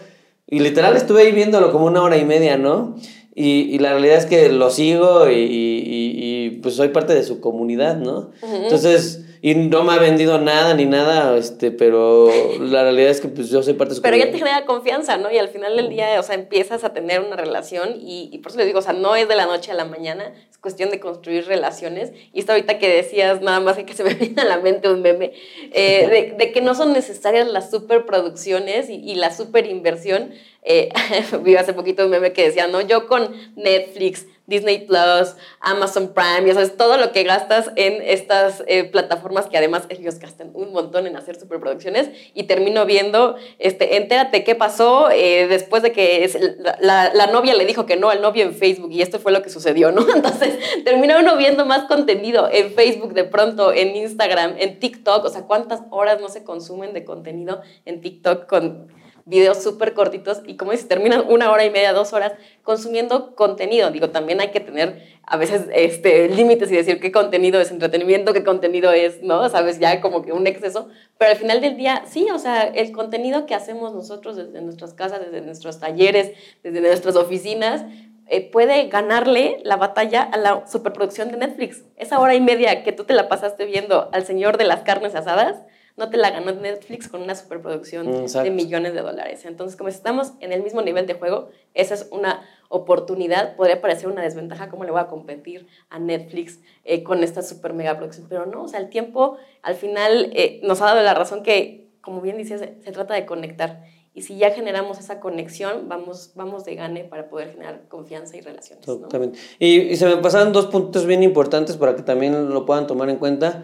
[0.48, 2.96] Y literal estuve ahí viéndolo como una hora y media, ¿no?
[3.34, 7.24] Y, y la realidad es que lo sigo y, y, y, pues soy parte de
[7.24, 8.32] su comunidad, ¿no?
[8.42, 13.28] Entonces y no me ha vendido nada ni nada, este, pero la realidad es que
[13.28, 15.30] pues yo soy parte de su Pero ya te genera confianza, ¿no?
[15.30, 18.50] Y al final del día, o sea, empiezas a tener una relación y, y por
[18.50, 20.90] eso les digo, o sea, no es de la noche a la mañana, es cuestión
[20.90, 22.12] de construir relaciones.
[22.34, 25.04] Y esto ahorita que decías, nada más que se me viene a la mente un
[25.04, 25.34] meme,
[25.74, 30.32] eh, de, de, que no son necesarias las superproducciones y, y la superinversión.
[30.64, 30.90] Eh,
[31.44, 32.82] vi hace poquito un meme que decía, ¿no?
[32.82, 38.64] Yo con Netflix, Disney Plus, Amazon Prime, ya sabes, todo lo que gastas en estas
[38.68, 43.98] eh, plataformas que además ellos gastan un montón en hacer superproducciones y termino viendo, este,
[43.98, 46.38] entérate qué pasó eh, después de que es,
[46.80, 49.42] la, la, novia le dijo que no al novio en Facebook y esto fue lo
[49.42, 50.06] que sucedió, ¿no?
[50.16, 55.30] Entonces termina uno viendo más contenido en Facebook de pronto, en Instagram, en TikTok, o
[55.30, 58.88] sea, cuántas horas no se consumen de contenido en TikTok con
[59.26, 62.34] videos súper cortitos y como dices, terminan una hora y media, dos horas
[62.64, 63.90] consumiendo contenido.
[63.90, 68.34] Digo, también hay que tener a veces este, límites y decir qué contenido es entretenimiento,
[68.34, 69.50] qué contenido es, ¿no?
[69.50, 70.90] Sabes, ya como que un exceso.
[71.18, 74.94] Pero al final del día, sí, o sea, el contenido que hacemos nosotros desde nuestras
[74.94, 77.84] casas, desde nuestros talleres, desde nuestras oficinas,
[78.28, 81.84] eh, puede ganarle la batalla a la superproducción de Netflix.
[81.96, 85.16] Esa hora y media que tú te la pasaste viendo al señor de las carnes
[85.16, 85.58] asadas,
[85.98, 89.46] no te la ganó Netflix con una superproducción de millones de dólares.
[89.46, 93.56] Entonces, como estamos en el mismo nivel de juego, esa es una oportunidad.
[93.56, 97.74] Podría parecer una desventaja, ¿cómo le voy a competir a Netflix eh, con esta super
[97.74, 98.28] mega producción?
[98.28, 101.88] Pero no, o sea, el tiempo al final eh, nos ha dado la razón que,
[102.02, 103.84] como bien dices, se, trata de conectar.
[104.14, 108.42] Y si ya generamos esa conexión, vamos, vamos de gane para poder generar confianza y
[108.42, 108.86] relaciones.
[108.86, 109.40] Totalmente.
[109.60, 113.10] Y, y se me pasaron dos puntos bien importantes para que también lo puedan tomar
[113.10, 113.64] en cuenta.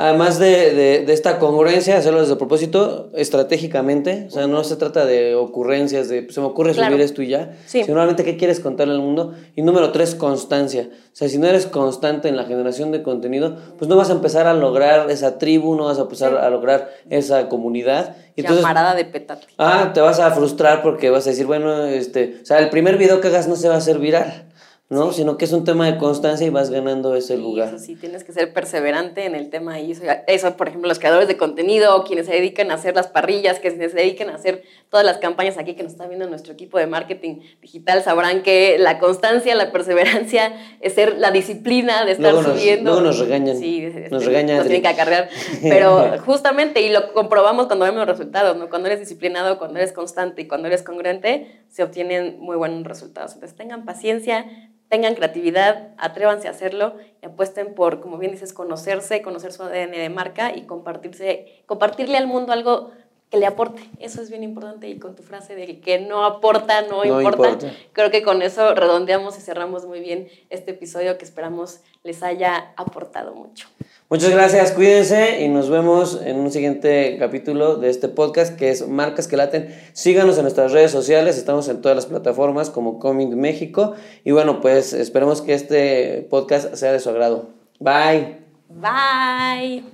[0.00, 4.76] Además de, de, de, esta congruencia, hacerlo desde el propósito, estratégicamente, o sea, no se
[4.76, 6.92] trata de ocurrencias, de se me ocurre claro.
[6.92, 7.82] subir esto y ya, sí.
[7.82, 9.34] sino realmente qué quieres contarle al mundo.
[9.56, 10.88] Y número tres, constancia.
[10.92, 14.12] O sea, si no eres constante en la generación de contenido, pues no vas a
[14.12, 16.36] empezar a lograr esa tribu, no vas a empezar sí.
[16.40, 18.14] a lograr esa comunidad.
[18.36, 19.48] Y entonces, Llamarada de petate.
[19.58, 22.98] Ah, te vas a frustrar porque vas a decir, bueno, este, o sea, el primer
[22.98, 24.44] video que hagas no se va a hacer viral.
[24.90, 25.12] ¿No?
[25.12, 27.68] Sino que es un tema de constancia y vas ganando ese lugar.
[27.68, 30.98] Eso sí, tienes que ser perseverante en el tema y eso, eso, por ejemplo, los
[30.98, 34.62] creadores de contenido, quienes se dedican a hacer las parrillas, que se dedican a hacer
[34.88, 38.78] todas las campañas aquí que nos está viendo nuestro equipo de marketing digital, sabrán que
[38.78, 42.92] la constancia, la perseverancia es ser la disciplina de estar subiendo.
[42.92, 43.58] Luego nos regañan.
[43.58, 44.56] Sí, nos regañan.
[44.56, 45.28] Nos tienen que acarrear.
[45.62, 48.70] Pero justamente, y lo comprobamos cuando vemos los resultados, ¿no?
[48.70, 53.34] Cuando eres disciplinado, cuando eres constante y cuando eres congruente, se obtienen muy buenos resultados.
[53.34, 54.46] Entonces tengan paciencia,
[54.88, 59.92] tengan creatividad, atrévanse a hacerlo y apuesten por, como bien dices, conocerse, conocer su ADN
[59.92, 62.90] de marca y compartirse, compartirle al mundo algo
[63.30, 63.82] que le aporte.
[63.98, 67.58] Eso es bien importante y con tu frase de que no aporta, no, importa,
[67.92, 72.72] creo que con eso redondeamos y cerramos muy bien este episodio que esperamos les haya
[72.76, 73.68] aportado mucho.
[74.10, 78.88] Muchas gracias, cuídense y nos vemos en un siguiente capítulo de este podcast que es
[78.88, 79.68] Marcas que Laten.
[79.92, 84.62] Síganos en nuestras redes sociales, estamos en todas las plataformas como Coming México y bueno,
[84.62, 87.50] pues esperemos que este podcast sea de su agrado.
[87.80, 88.38] Bye.
[88.70, 89.84] Bye.